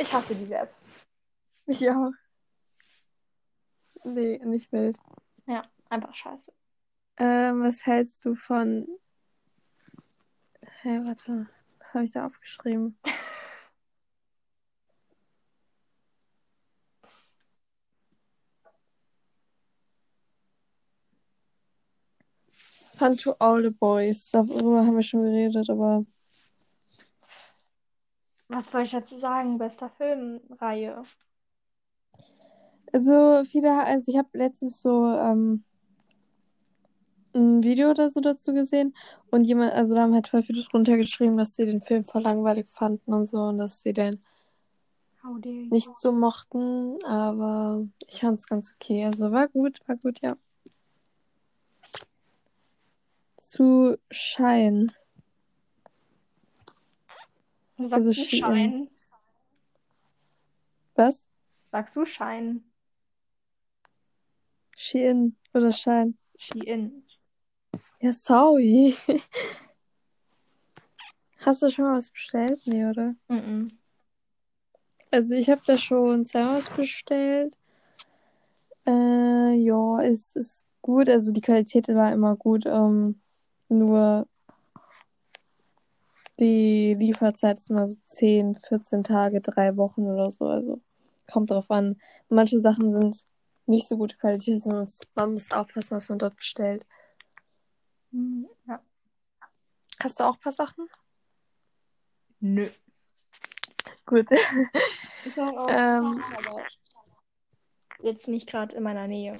Ich 0.00 0.12
hasse 0.12 0.34
diese 0.34 0.54
App. 0.54 0.72
ich 1.66 1.90
auch. 1.90 2.12
Nee, 4.02 4.38
nicht 4.44 4.72
wild. 4.72 4.96
Ja, 5.46 5.62
einfach 5.90 6.14
scheiße. 6.14 6.52
Ähm, 7.18 7.62
was 7.62 7.84
hältst 7.84 8.24
du 8.24 8.34
von. 8.34 8.86
Hä, 10.82 11.00
warte. 11.04 11.48
Was 11.80 11.92
habe 11.92 12.04
ich 12.04 12.12
da 12.12 12.26
aufgeschrieben? 12.26 12.98
Fun 22.96 23.16
to 23.16 23.32
all 23.38 23.62
the 23.62 23.70
boys. 23.70 24.30
Darüber 24.30 24.86
haben 24.86 24.96
wir 24.96 25.02
schon 25.02 25.24
geredet, 25.24 25.68
aber 25.68 26.06
Was 28.50 28.70
soll 28.70 28.82
ich 28.82 28.90
dazu 28.90 29.16
sagen? 29.16 29.58
Bester 29.58 29.88
Filmreihe. 29.90 31.04
also 32.92 33.44
viele, 33.44 33.84
also 33.84 34.10
ich 34.10 34.18
habe 34.18 34.28
letztens 34.32 34.82
so 34.82 35.06
ähm, 35.06 35.62
ein 37.32 37.62
Video 37.62 37.90
oder 37.90 38.10
so 38.10 38.20
dazu 38.20 38.52
gesehen 38.52 38.94
und 39.30 39.44
jemand, 39.44 39.72
also 39.72 39.94
da 39.94 40.02
haben 40.02 40.14
halt 40.14 40.26
voll 40.28 40.42
viele 40.42 40.62
drunter 40.64 40.96
geschrieben, 40.96 41.36
dass 41.36 41.54
sie 41.54 41.64
den 41.64 41.80
Film 41.80 42.04
voll 42.04 42.22
langweilig 42.22 42.68
fanden 42.68 43.14
und 43.14 43.26
so 43.26 43.38
und 43.44 43.58
dass 43.58 43.82
sie 43.82 43.92
den 43.92 44.20
nicht 45.70 45.96
so 45.96 46.10
mochten, 46.10 46.98
aber 47.04 47.86
ich 48.08 48.20
fand 48.20 48.40
es 48.40 48.46
ganz 48.46 48.72
okay. 48.74 49.04
Also 49.04 49.30
war 49.30 49.46
gut, 49.46 49.78
war 49.86 49.96
gut, 49.96 50.20
ja. 50.22 50.36
Zu 53.38 53.96
Schein. 54.10 54.90
Du 57.80 57.88
sagst 57.88 58.08
also 58.08 58.10
du. 58.10 58.26
Schein. 58.26 58.88
Was? 60.96 61.26
Sagst 61.72 61.96
du 61.96 62.04
Schein? 62.04 62.62
Shein 64.76 65.34
oder 65.54 65.72
Schein? 65.72 66.18
Shein. 66.36 67.04
Ja, 68.00 68.12
sorry. 68.12 68.94
Hast 71.38 71.62
du 71.62 71.70
schon 71.70 71.86
mal 71.86 71.96
was 71.96 72.10
bestellt? 72.10 72.60
Nee, 72.66 72.84
oder? 72.84 73.14
Mhm. 73.28 73.70
Also 75.10 75.34
ich 75.34 75.48
habe 75.48 75.62
da 75.66 75.78
schon 75.78 76.26
zweimal 76.26 76.58
was 76.58 76.68
bestellt. 76.68 77.54
Äh, 78.86 79.54
ja, 79.54 80.02
es 80.02 80.36
ist 80.36 80.66
gut. 80.82 81.08
Also 81.08 81.32
die 81.32 81.40
Qualität 81.40 81.88
war 81.88 82.12
immer 82.12 82.36
gut. 82.36 82.66
Ähm, 82.66 83.22
nur 83.70 84.28
die 86.40 86.94
Lieferzeit 86.94 87.58
ist 87.58 87.70
immer 87.70 87.86
so 87.86 87.96
10, 88.04 88.56
14 88.56 89.04
Tage, 89.04 89.40
drei 89.40 89.76
Wochen 89.76 90.06
oder 90.06 90.30
so. 90.30 90.46
Also 90.46 90.80
kommt 91.30 91.50
drauf 91.50 91.70
an. 91.70 92.00
Manche 92.28 92.60
Sachen 92.60 92.90
sind 92.92 93.26
nicht 93.66 93.86
so 93.86 93.96
gute 93.96 94.16
Qualität, 94.16 94.62
sondern 94.62 94.88
man 95.14 95.32
muss 95.34 95.52
aufpassen, 95.52 95.96
was 95.96 96.08
man 96.08 96.18
dort 96.18 96.36
bestellt. 96.36 96.86
Hm, 98.12 98.48
Ja. 98.66 98.82
Hast 100.02 100.18
du 100.18 100.24
auch 100.24 100.34
ein 100.34 100.40
paar 100.40 100.52
Sachen? 100.52 100.88
Nö. 102.40 102.68
Gut. 104.06 104.26
Ich 105.26 105.34
sag 105.34 105.52
auch, 105.54 105.66
Ähm. 105.68 106.24
aber 106.38 106.62
jetzt 108.02 108.26
nicht 108.26 108.48
gerade 108.48 108.74
in 108.74 108.82
meiner 108.82 109.06
Nähe. 109.06 109.36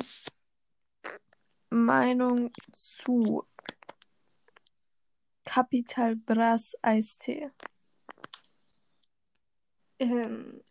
Meinung 1.70 2.52
zu 2.72 3.44
Capital 5.50 6.14
Bras 6.14 6.76
Eistee. 6.80 7.50
Ähm, 9.98 10.62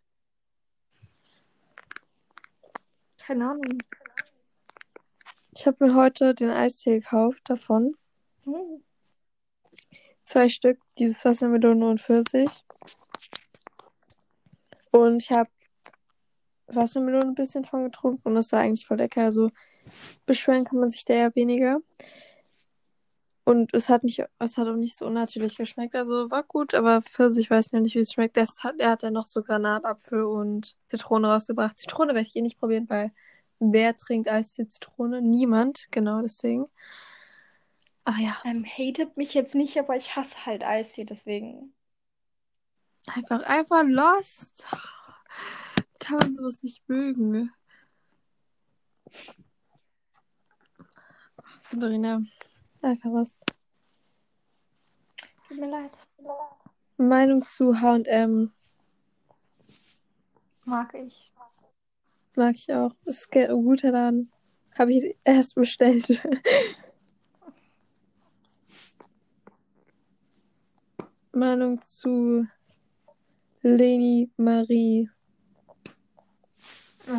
keine 3.18 3.50
Ahnung. 3.50 3.82
Ich 5.54 5.66
habe 5.66 5.84
mir 5.84 5.94
heute 5.94 6.34
den 6.34 6.48
Eistee 6.48 7.00
gekauft 7.00 7.42
davon. 7.44 7.94
Hm. 8.44 8.82
Zwei 10.24 10.48
Stück, 10.48 10.78
dieses 10.98 11.26
Wassermelone 11.26 11.86
und 11.86 12.00
Pfirsich. 12.00 12.64
Und 14.92 15.22
ich 15.22 15.30
habe 15.30 15.50
Wassermelone 16.68 17.26
ein 17.26 17.34
bisschen 17.34 17.66
von 17.66 17.84
getrunken 17.84 18.28
und 18.28 18.34
das 18.34 18.50
war 18.52 18.60
eigentlich 18.60 18.86
voll 18.86 18.96
lecker. 18.96 19.24
Also 19.24 19.50
beschweren 20.24 20.64
kann 20.64 20.80
man 20.80 20.88
sich 20.88 21.04
da 21.04 21.12
ja 21.12 21.34
weniger. 21.34 21.82
Und 23.44 23.74
es 23.74 23.88
hat 23.88 24.04
nicht, 24.04 24.22
es 24.38 24.58
hat 24.58 24.68
auch 24.68 24.76
nicht 24.76 24.96
so 24.96 25.06
unnatürlich 25.06 25.56
geschmeckt. 25.56 25.94
Also 25.96 26.30
war 26.30 26.42
gut, 26.44 26.74
aber 26.74 27.02
Pfirsich 27.02 27.50
weiß 27.50 27.66
ich 27.68 27.72
noch 27.72 27.80
nicht, 27.80 27.94
wie 27.96 28.00
es 28.00 28.12
schmeckt. 28.12 28.36
Das 28.36 28.62
hat, 28.64 28.76
er 28.78 28.90
hat 28.90 29.02
ja 29.02 29.10
noch 29.10 29.26
so 29.26 29.42
Granatapfel 29.42 30.22
und 30.24 30.76
Zitrone 30.86 31.28
rausgebracht. 31.28 31.78
Zitrone 31.78 32.14
werde 32.14 32.26
ich 32.28 32.36
eh 32.36 32.42
nicht 32.42 32.58
probieren, 32.58 32.88
weil 32.88 33.12
wer 33.58 33.96
trinkt 33.96 34.28
Eistee 34.28 34.66
Zitrone? 34.68 35.22
Niemand, 35.22 35.88
genau 35.90 36.22
deswegen. 36.22 36.66
Ah 38.04 38.16
ja, 38.20 38.36
Ähm, 38.44 38.64
hatet 38.64 39.16
mich 39.16 39.34
jetzt 39.34 39.54
nicht, 39.54 39.78
aber 39.78 39.96
ich 39.96 40.14
hasse 40.16 40.44
halt 40.46 40.62
Eistee, 40.62 41.04
deswegen. 41.04 41.72
einfach, 43.06 43.42
einfach 43.42 43.82
lost. 43.84 44.64
Kann 45.98 46.18
man 46.18 46.32
sowas 46.32 46.62
nicht 46.62 46.88
mögen. 46.88 47.52
Dorina, 51.72 52.22
einfach 52.82 53.10
was. 53.12 53.30
Tut 55.48 55.58
mir 55.58 55.68
leid. 55.68 56.06
Meinung 56.96 57.42
zu 57.46 57.80
H&M 57.80 58.52
Mag 60.64 60.94
ich. 60.94 61.32
mag 62.36 62.54
ich 62.54 62.72
auch. 62.72 62.94
Ist 63.04 63.34
ein 63.34 63.64
guter 63.64 63.90
Laden. 63.90 64.30
Habe 64.78 64.92
ich 64.92 65.16
erst 65.24 65.56
bestellt. 65.56 66.22
Meinung 71.32 71.82
zu 71.82 72.46
Leni 73.62 74.30
Marie. 74.36 75.10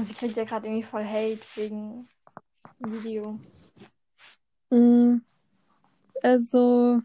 Sie 0.04 0.14
kriegt 0.14 0.38
ja 0.38 0.46
gerade 0.46 0.68
irgendwie 0.68 0.84
voll 0.84 1.04
Hate 1.04 1.42
wegen 1.56 2.08
Video. 2.80 3.38
Mm, 4.70 5.18
Also, 6.24 7.02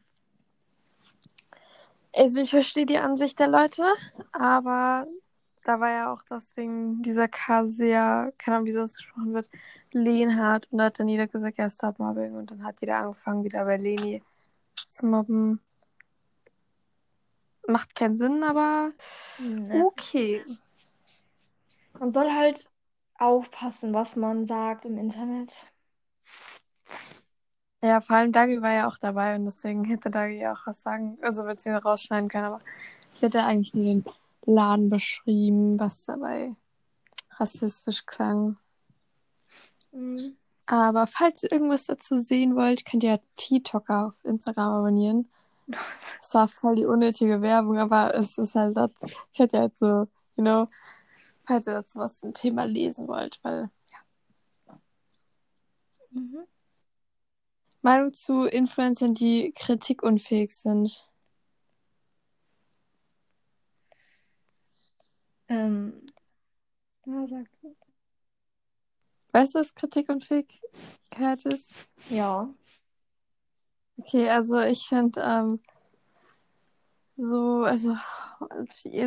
Also 2.14 2.40
ich 2.40 2.50
verstehe 2.50 2.87
die 2.87 2.99
Ansicht 2.99 3.38
der 3.38 3.49
Leute, 3.49 3.85
aber 4.32 5.06
da 5.64 5.80
war 5.80 5.90
ja 5.90 6.12
auch 6.12 6.23
deswegen 6.30 7.02
dieser 7.02 7.28
K 7.28 7.66
sehr, 7.66 8.32
keine 8.38 8.56
Ahnung, 8.56 8.68
wie 8.68 8.73
das 8.73 8.96
gesprochen 8.96 9.35
wird, 9.35 9.50
Lehnhard 9.92 10.66
und 10.73 10.78
da 10.78 10.85
hat 10.85 10.99
dann 10.99 11.08
jeder 11.08 11.26
gesagt, 11.26 11.58
ja, 11.58 11.68
Stop 11.68 11.99
Mobbing 11.99 12.35
und 12.35 12.50
dann 12.50 12.64
hat 12.64 12.80
jeder 12.80 12.99
angefangen, 12.99 13.44
wieder 13.44 13.64
bei 13.66 13.76
Leni 13.76 14.23
zu 14.88 15.04
mobben. 15.04 15.61
Macht 17.68 17.94
keinen 17.94 18.16
Sinn, 18.16 18.42
aber 18.42 18.92
Nee. 19.38 19.82
okay. 19.82 20.42
Man 21.99 22.11
soll 22.12 22.30
halt 22.32 22.70
aufpassen, 23.18 23.92
was 23.92 24.16
man 24.16 24.46
sagt 24.46 24.85
im 24.87 24.96
Internet. 24.96 25.66
Ja, 27.83 28.00
vor 28.00 28.16
allem 28.16 28.33
Dagi 28.33 28.61
war 28.62 28.73
ja 28.73 28.88
auch 28.88 28.99
dabei 28.99 29.37
und 29.37 29.45
deswegen 29.45 29.85
hätte 29.85 30.11
Dagi 30.11 30.38
ja 30.38 30.54
auch 30.54 30.66
was 30.66 30.83
sagen, 30.83 31.18
also 31.23 31.45
beziehungsweise 31.45 31.85
rausschneiden 31.85 32.28
können, 32.28 32.45
aber 32.47 32.61
ich 33.14 33.23
hätte 33.23 33.45
eigentlich 33.45 33.75
nur 33.75 33.85
den 33.85 34.04
Laden 34.47 34.90
beschrieben, 34.90 35.78
was 35.78 36.06
dabei 36.06 36.56
rassistisch 37.33 38.06
klang. 38.06 38.56
Mhm. 39.92 40.37
Aber 40.66 41.06
falls 41.06 41.45
ihr 41.45 41.52
irgendwas 41.52 41.85
dazu 41.85 42.16
sehen 42.16 42.56
wollt, 42.56 42.85
könnt 42.87 43.04
ihr 43.04 43.21
TikToker 43.37 44.06
auf 44.06 44.25
Instagram 44.25 44.73
abonnieren. 44.73 45.28
Das 46.21 46.35
war 46.35 46.49
voll 46.49 46.76
die 46.76 46.87
unnötige 46.87 47.42
Werbung, 47.42 47.78
aber 47.78 48.14
es 48.14 48.38
ist 48.38 48.54
halt 48.54 48.76
das. 48.76 48.90
Ich 49.33 49.38
hätte 49.38 49.59
halt 49.59 49.76
so, 49.78 50.09
you 50.37 50.42
know, 50.42 50.68
falls 51.45 51.66
ihr 51.66 51.75
dazu 51.75 51.99
was 51.99 52.18
zum 52.18 52.35
Thema 52.35 52.64
lesen 52.64 53.06
wollt, 53.06 53.38
weil 53.42 53.71
Mhm. 56.16 56.47
Meinung 57.87 58.12
zu 58.12 58.47
Influencern, 58.47 59.14
die 59.14 59.52
kritikunfähig 59.55 60.50
sind. 60.50 61.09
Ähm, 65.49 66.05
ja, 67.07 67.28
sag. 67.28 67.47
Weißt 69.31 69.55
du, 69.55 69.61
was 69.61 69.73
Kritikunfähigkeit 69.76 71.45
ist? 71.45 71.76
Ja. 72.11 72.52
Okay, 73.99 74.31
also 74.31 74.59
ich 74.59 74.88
finde, 74.88 75.21
ähm, 75.21 75.61
so, 77.16 77.62
also, 77.62 77.97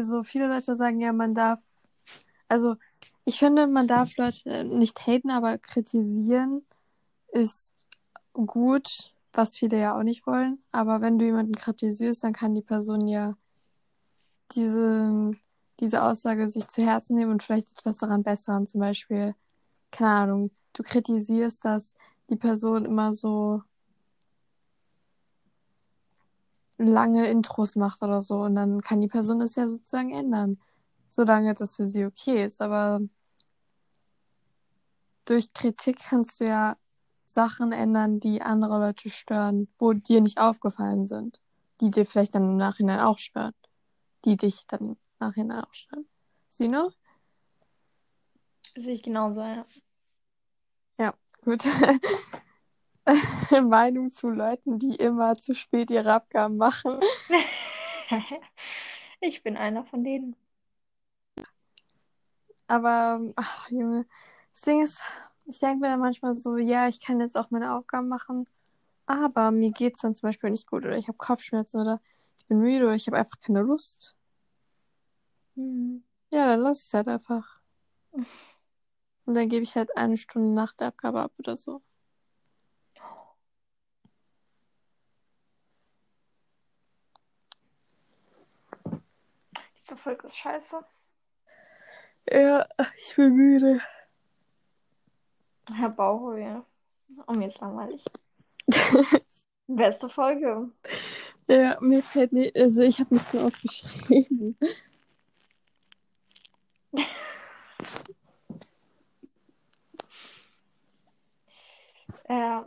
so 0.04 0.24
viele 0.24 0.48
Leute 0.48 0.78
sagen 0.78 1.02
ja, 1.02 1.12
man 1.12 1.36
darf, 1.36 1.62
also 2.48 2.78
ich 3.26 3.40
finde, 3.40 3.68
man 3.68 3.90
darf 3.90 4.16
Leute 4.16 4.64
nicht 4.64 5.06
haten, 5.06 5.32
aber 5.32 5.58
kritisieren 5.58 6.66
ist 7.34 7.89
gut, 8.46 9.14
was 9.34 9.56
viele 9.58 9.80
ja 9.80 9.98
auch 9.98 10.04
nicht 10.04 10.26
wollen. 10.28 10.62
Aber 10.72 11.02
wenn 11.02 11.20
du 11.20 11.26
jemanden 11.26 11.56
kritisierst, 11.56 12.24
dann 12.24 12.34
kann 12.34 12.56
die 12.56 12.62
Person 12.62 13.08
ja 13.08 13.36
diese, 14.56 15.32
diese 15.80 16.04
Aussage 16.04 16.48
sich 16.48 16.68
zu 16.68 16.84
Herzen 16.84 17.16
nehmen 17.16 17.32
und 17.32 17.44
vielleicht 17.44 17.72
etwas 17.72 17.98
daran 17.98 18.24
bessern. 18.24 18.68
Zum 18.68 18.80
Beispiel, 18.82 19.36
keine 19.92 20.12
Ahnung, 20.12 20.52
du 20.74 20.84
kritisierst, 20.84 21.64
dass 21.66 21.94
die 22.30 22.36
Person 22.36 22.86
immer 22.86 23.14
so 23.14 23.62
lange 26.78 27.28
Intros 27.28 27.76
macht 27.76 28.02
oder 28.02 28.22
so 28.22 28.42
und 28.42 28.56
dann 28.56 28.82
kann 28.82 29.02
die 29.02 29.08
Person 29.08 29.40
das 29.40 29.56
ja 29.56 29.68
sozusagen 29.68 30.14
ändern, 30.14 30.60
solange 31.10 31.54
das 31.54 31.76
für 31.76 31.86
sie 31.86 32.06
okay 32.06 32.46
ist. 32.46 32.62
Aber 32.62 33.02
durch 35.26 35.54
Kritik 35.54 36.00
kannst 36.10 36.40
du 36.40 36.46
ja 36.46 36.78
Sachen 37.32 37.72
ändern, 37.72 38.20
die 38.20 38.42
andere 38.42 38.80
Leute 38.80 39.10
stören, 39.10 39.68
wo 39.78 39.94
dir 39.94 40.20
nicht 40.20 40.40
aufgefallen 40.40 41.06
sind, 41.06 41.40
die 41.80 41.92
dir 41.92 42.06
vielleicht 42.06 42.34
dann 42.34 42.50
im 42.50 42.58
Nachhinein 42.58 43.00
auch 43.00 43.20
stören, 43.20 43.54
die 44.26 44.36
dich 44.36 44.66
dann 44.68 44.80
im 44.80 44.98
Nachhinein 45.20 45.64
auch 45.64 45.74
stören. 45.74 46.08
Sie 46.50 46.68
know? 46.68 46.92
Sehe 48.76 48.94
ich 48.94 49.04
genauso, 49.04 49.42
ja. 49.42 49.66
Ja, 51.00 51.14
gut. 51.44 51.64
Meinung 53.64 54.12
zu 54.12 54.30
Leuten, 54.30 54.80
die 54.80 54.96
immer 54.96 55.36
zu 55.36 55.54
spät 55.54 55.92
ihre 55.92 56.14
Abgaben 56.14 56.58
machen. 56.58 57.00
Ich 59.22 59.44
bin 59.44 59.58
einer 59.58 59.84
von 59.84 60.06
denen. 60.06 60.38
Aber, 62.68 63.20
ach, 63.36 63.70
Junge, 63.70 64.08
das 64.54 64.62
Ding 64.62 64.82
ist, 64.82 65.02
ich 65.50 65.60
denke 65.60 65.80
mir 65.82 65.88
dann 65.92 66.00
manchmal 66.00 66.36
so, 66.36 66.58
ja, 66.58 66.88
ich 66.88 67.02
kann 67.02 67.20
jetzt 67.20 67.36
auch 67.36 67.50
meine 67.50 67.74
Aufgaben 67.76 68.08
machen, 68.08 68.46
aber 69.08 69.52
mir 69.52 69.70
geht's 69.70 70.02
dann 70.02 70.14
zum 70.16 70.28
Beispiel 70.30 70.52
nicht 70.52 70.68
gut 70.68 70.86
oder 70.86 70.98
ich 70.98 71.08
habe 71.08 71.18
Kopfschmerzen 71.18 71.82
oder 71.82 72.00
ich 72.38 72.46
bin 72.46 72.60
müde 72.60 72.86
oder 72.86 72.96
ich 72.96 73.08
habe 73.08 73.18
einfach 73.18 73.40
keine 73.40 73.62
Lust. 73.62 74.16
Mhm. 75.56 76.04
Ja, 76.32 76.46
dann 76.46 76.60
lass 76.60 76.82
ich 76.82 76.86
es 76.88 76.94
halt 76.94 77.08
einfach. 77.08 77.60
Und 79.26 79.34
dann 79.36 79.50
gebe 79.50 79.64
ich 79.64 79.76
halt 79.76 79.96
eine 79.98 80.18
Stunde 80.18 80.54
nach 80.54 80.74
der 80.74 80.88
Abgabe 80.88 81.22
ab 81.22 81.32
oder 81.40 81.58
so. 81.58 81.82
Diese 89.82 89.98
Folge 89.98 90.28
ist 90.28 90.38
scheiße. 90.38 90.86
Ja, 92.32 92.68
ich 92.96 93.16
bin 93.16 93.36
müde. 93.36 93.82
Herr 95.74 95.90
Bauchweh. 95.90 96.62
Oh, 97.28 97.34
mir 97.34 97.48
ist 97.48 97.60
langweilig. 97.60 98.04
Beste 99.68 100.10
Folge. 100.10 100.70
Ja, 101.48 101.78
mir 101.82 102.02
fällt 102.02 102.32
nicht, 102.32 102.56
also 102.56 102.82
ich 102.82 103.00
habe 103.00 103.14
nichts 103.14 103.34
mehr 103.34 103.46
aufgeschrieben. 103.46 104.58
Äh, 112.30 112.62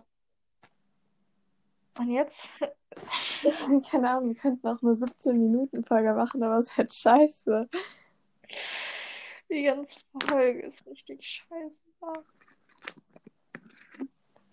und 1.99 2.11
jetzt? 2.11 2.37
Keine 3.91 4.11
Ahnung, 4.11 4.31
wir 4.31 4.35
könnten 4.35 4.67
auch 4.67 4.83
eine 4.83 4.93
17-Minuten-Folge 4.93 6.15
machen, 6.15 6.43
aber 6.43 6.59
es 6.59 6.67
ist 6.67 6.77
halt 6.77 6.93
scheiße. 6.93 7.69
Die 9.49 9.63
ganze 9.63 10.01
Folge 10.27 10.67
ist 10.67 10.85
richtig 10.87 11.25
scheiße. 11.25 11.79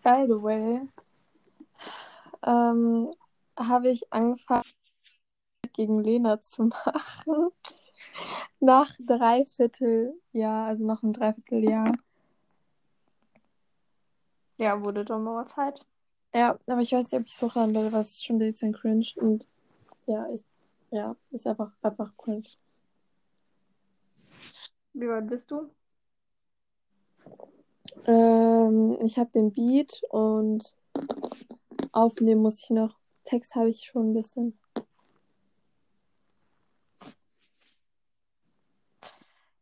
By 0.03 0.25
the 0.27 0.41
way, 0.41 0.87
ähm, 2.43 3.11
habe 3.57 3.89
ich 3.89 4.11
angefangen, 4.11 4.63
gegen 5.73 5.99
Lena 6.03 6.39
zu 6.39 6.63
machen. 6.85 7.49
Nach 8.59 8.89
dreiviertel 8.99 10.13
Jahr, 10.33 10.67
also 10.67 10.85
nach 10.85 11.03
einem 11.03 11.13
Dreivierteljahr. 11.13 11.93
Ja, 14.57 14.81
wurde 14.83 15.05
doch 15.05 15.19
mal 15.19 15.47
Zeit. 15.47 15.85
Ja, 16.33 16.59
aber 16.67 16.81
ich 16.81 16.91
weiß 16.91 17.11
nicht, 17.11 17.21
ob 17.21 17.27
ich 17.27 17.33
es 17.33 17.41
hochladen 17.41 17.73
werde, 17.73 17.91
weil 17.91 18.01
es 18.01 18.15
ist 18.15 18.25
schon 18.25 18.39
dezent 18.39 18.75
cringe. 18.75 19.07
Und 19.15 19.47
ja, 20.05 20.27
ich, 20.29 20.43
ja, 20.91 21.15
ist 21.31 21.47
einfach, 21.47 21.71
einfach 21.81 22.11
cringe. 22.17 22.49
Wie 24.93 25.07
weit 25.07 25.27
bist 25.27 25.49
du? 25.49 25.69
Ähm, 28.05 28.97
ich 29.03 29.17
habe 29.17 29.29
den 29.31 29.51
Beat 29.51 30.01
und 30.09 30.75
aufnehmen 31.91 32.41
muss 32.41 32.63
ich 32.63 32.69
noch. 32.69 32.97
Text 33.23 33.55
habe 33.55 33.69
ich 33.69 33.83
schon 33.83 34.11
ein 34.11 34.13
bisschen. 34.13 34.57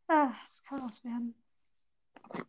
Ah, 0.08 0.32
das 0.50 0.64
kann 0.64 0.82
was 0.84 1.04
werden. 1.04 1.36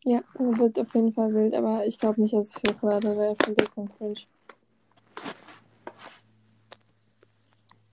Ja, 0.04 0.22
wird 0.38 0.78
auf 0.78 0.94
jeden 0.94 1.12
Fall 1.12 1.34
wild, 1.34 1.54
aber 1.54 1.86
ich 1.86 1.98
glaube 1.98 2.20
nicht, 2.20 2.34
dass 2.34 2.56
ich 2.56 2.70
hochlade, 2.70 3.16
weil 3.16 3.36
schon 3.44 3.54
dezent 3.54 3.96
cringe. 3.96 4.20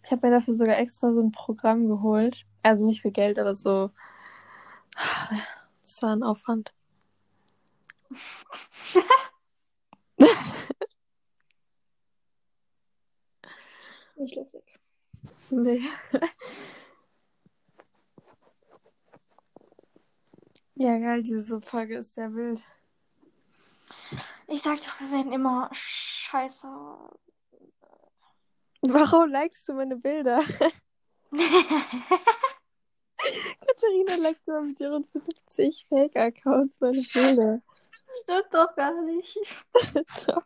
Ich 0.04 0.12
habe 0.12 0.28
mir 0.28 0.36
dafür 0.36 0.54
sogar 0.54 0.78
extra 0.78 1.12
so 1.12 1.22
ein 1.22 1.32
Programm 1.32 1.88
geholt. 1.88 2.46
Also 2.62 2.86
nicht 2.86 3.02
für 3.02 3.12
Geld, 3.12 3.40
aber 3.40 3.56
so. 3.56 3.90
Das 5.82 6.02
war 6.04 6.16
ein 6.16 6.24
Aufwand. 6.24 6.75
Nicht 14.15 14.36
lustig. 14.36 14.63
Nee. 15.49 15.82
Ja, 20.78 20.97
geil, 20.97 21.23
diese 21.23 21.62
Folge 21.62 21.97
ist 21.97 22.13
sehr 22.15 22.34
wild. 22.34 22.62
Ich 24.47 24.62
sag 24.62 24.82
doch, 24.82 24.99
wir 24.99 25.10
werden 25.12 25.32
immer 25.32 25.69
scheiße. 25.71 26.67
Warum 28.82 29.30
likest 29.30 29.67
du 29.69 29.73
meine 29.73 29.95
Bilder? 29.95 30.43
Katharina 33.66 34.16
liked 34.16 34.48
immer 34.48 34.62
mit 34.62 34.80
ihren 34.80 35.06
50 35.06 35.86
Fake-Accounts 35.90 36.80
meine 36.80 37.02
Bilder. 37.14 37.62
Stimmt 38.24 38.54
doch 38.54 38.76
gar 38.76 39.02
nicht. 39.04 39.38
so. 40.26 40.42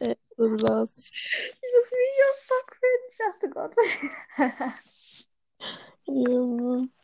Ey, 0.00 0.16
so 0.36 0.44
los. 0.44 0.94
Diese 0.94 1.80
Video 1.90 2.26
ist 2.34 2.48
so 2.48 2.54
cringe. 2.66 3.18
Ach 3.28 3.38
du 3.40 3.50
Gott. 3.50 3.74
Junge. 6.06 6.88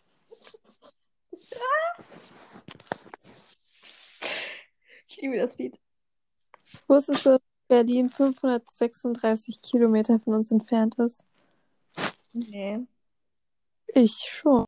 Ich 5.08 5.22
liebe 5.22 5.38
das 5.38 5.56
Lied. 5.56 5.78
Wusstest 6.88 7.24
du, 7.24 7.30
dass 7.30 7.40
Berlin 7.68 8.10
536 8.10 9.62
Kilometer 9.62 10.20
von 10.20 10.34
uns 10.34 10.50
entfernt 10.50 10.96
ist? 10.96 11.24
Nee. 12.34 12.86
Ich 13.98 14.28
schon. 14.28 14.66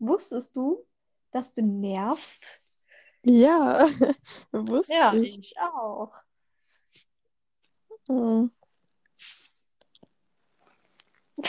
Wusstest 0.00 0.56
du, 0.56 0.84
dass 1.30 1.52
du 1.52 1.62
nervst? 1.62 2.42
Ja, 3.22 3.86
wusste 4.50 4.92
Ja, 4.92 5.14
ich. 5.14 5.38
ich 5.38 5.54
auch. 5.60 6.12
Hm. 8.08 8.50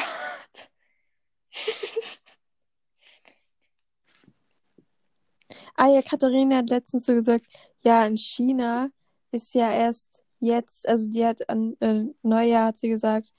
Ah 5.75 5.87
ja, 5.89 6.01
Katharina 6.01 6.57
hat 6.57 6.69
letztens 6.69 7.05
so 7.05 7.13
gesagt, 7.13 7.45
ja, 7.81 8.05
in 8.05 8.15
China 8.17 8.89
ist 9.31 9.53
ja 9.53 9.71
erst 9.71 10.23
jetzt, 10.39 10.87
also 10.87 11.09
die 11.09 11.25
hat 11.25 11.47
an 11.49 11.75
äh, 11.81 12.05
Neujahr 12.21 12.67
hat 12.67 12.77
sie 12.77 12.89
gesagt, 12.89 13.33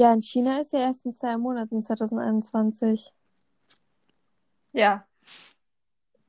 ja, 0.00 0.12
in 0.14 0.22
China 0.22 0.58
ist 0.60 0.72
ja 0.72 0.80
erst 0.80 1.04
in 1.04 1.12
zwei 1.14 1.36
Monaten 1.36 1.80
2021. 1.82 3.12
Ja. 4.72 5.06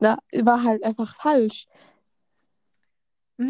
Ja, 0.01 0.17
war 0.43 0.63
halt 0.63 0.83
einfach 0.83 1.15
falsch. 1.15 1.67
Mm, 3.37 3.47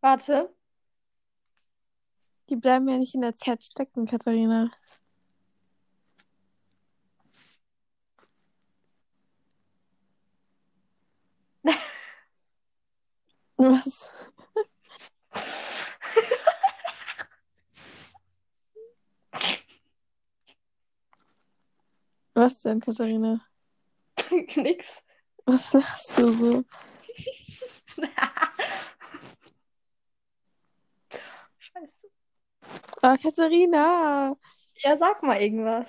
warte. 0.00 0.54
Die 2.48 2.56
bleiben 2.56 2.88
ja 2.88 2.96
nicht 2.96 3.14
in 3.14 3.20
der 3.20 3.36
Zeit 3.36 3.62
stecken, 3.62 4.06
Katharina. 4.06 4.70
Was? 13.58 14.10
Was 22.40 22.62
denn, 22.62 22.80
Katharina? 22.80 23.44
Nix. 24.56 24.86
Was 25.44 25.74
machst 25.74 26.18
du 26.18 26.32
so? 26.32 26.64
Scheiße. 31.58 32.08
Ah, 33.02 33.16
Katharina, 33.16 34.36
Ja, 34.76 34.96
sag 34.98 35.22
mal 35.22 35.40
irgendwas. 35.40 35.88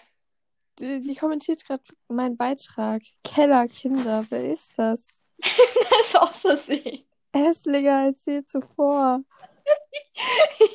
die, 0.80 1.00
die 1.02 1.16
kommentiert 1.16 1.64
gerade 1.66 1.84
meinen 2.10 2.36
Beitrag. 2.38 3.02
Kellerkinder, 3.24 4.26
wer 4.30 4.52
ist 4.52 4.74
das? 4.78 5.20
Das 5.42 6.08
ist 6.08 6.16
aus 6.18 6.42
Versehen. 6.42 7.06
Hässlicher 7.34 7.98
als 8.00 8.26
je 8.26 8.44
zuvor. 8.44 9.22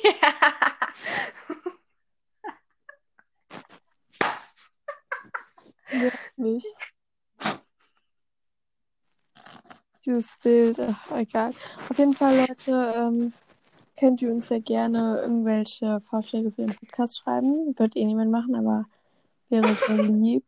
Ja. 0.03 1.46
Wirklich. 5.91 6.65
Dieses 10.05 10.33
Bild, 10.41 10.79
ach, 10.79 11.11
egal. 11.11 11.51
Auf 11.89 11.97
jeden 11.97 12.13
Fall, 12.13 12.47
Leute, 12.47 12.93
ähm, 12.95 13.33
könnt 13.99 14.21
ihr 14.21 14.31
uns 14.31 14.49
ja 14.49 14.59
gerne 14.59 15.19
irgendwelche 15.21 16.01
Vorschläge 16.09 16.51
für 16.51 16.65
den 16.65 16.75
Podcast 16.75 17.17
schreiben. 17.17 17.77
Wird 17.77 17.95
eh 17.95 18.05
niemand 18.05 18.31
machen, 18.31 18.55
aber 18.55 18.85
wäre 19.49 19.75
sehr 19.87 20.03
lieb. 20.03 20.45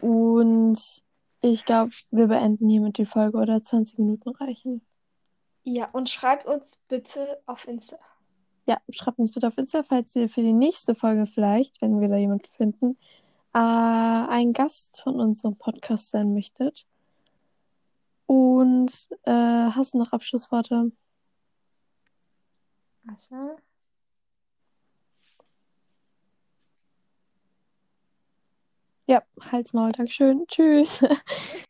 Und 0.00 0.78
ich 1.40 1.64
glaube, 1.64 1.92
wir 2.10 2.28
beenden 2.28 2.68
hiermit 2.68 2.98
die 2.98 3.06
Folge 3.06 3.38
oder 3.38 3.62
20 3.62 3.98
Minuten 3.98 4.30
reichen. 4.30 4.80
Ja, 5.62 5.88
und 5.92 6.08
schreibt 6.08 6.46
uns 6.46 6.78
bitte 6.88 7.40
auf 7.46 7.66
Insta. 7.68 7.98
Ja, 8.66 8.78
schreibt 8.90 9.18
uns 9.18 9.32
bitte 9.32 9.48
auf 9.48 9.58
Insta, 9.58 9.82
falls 9.82 10.14
ihr 10.16 10.28
für 10.28 10.42
die 10.42 10.52
nächste 10.52 10.94
Folge 10.94 11.26
vielleicht, 11.26 11.80
wenn 11.82 12.00
wir 12.00 12.08
da 12.08 12.16
jemanden 12.16 12.50
finden, 12.56 12.98
äh, 13.54 13.58
ein 13.58 14.52
Gast 14.52 15.00
von 15.02 15.20
unserem 15.20 15.56
Podcast 15.56 16.10
sein 16.10 16.34
möchtet. 16.34 16.86
Und 18.26 19.08
äh, 19.24 19.30
hast 19.32 19.94
du 19.94 19.98
noch 19.98 20.12
Abschlussworte? 20.12 20.92
Warte. 23.04 23.56
Ja, 29.06 29.22
Halsmaul, 29.40 29.92
Dankeschön. 29.92 30.44
Tschüss. 30.48 31.02